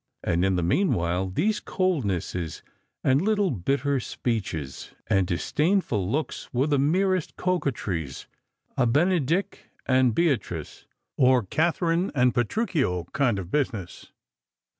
And 0.23 0.43
in 0.43 0.55
the 0.55 0.63
mean 0.63 0.93
while 0.93 1.29
these 1.29 1.59
coldnesses, 1.59 2.63
and 3.03 3.21
little 3.21 3.51
bitter 3.51 3.99
speeches, 3.99 4.95
and 5.05 5.27
disdainful 5.27 6.09
looks 6.09 6.51
were 6.51 6.65
the 6.65 6.79
merest 6.79 7.35
coquetries— 7.35 8.25
a 8.79 8.87
Benedick 8.87 9.69
and 9.85 10.15
Beatrioe 10.15 10.85
or 11.17 11.43
Katherine 11.43 12.09
and 12.15 12.33
Petruchio 12.33 13.03
kind 13.13 13.37
of 13.37 13.51
business. 13.51 14.11